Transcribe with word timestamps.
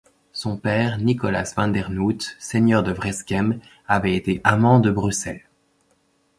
Son 0.33 0.57
père, 0.57 0.97
Nicolas 0.97 1.43
van 1.55 1.67
der 1.67 1.91
Noot, 1.91 2.35
seigneur 2.39 2.81
de 2.81 2.91
Vreschem, 2.91 3.59
avait 3.87 4.15
été 4.15 4.41
amman 4.43 4.81
de 4.81 4.89
Bruxelles. 4.89 5.47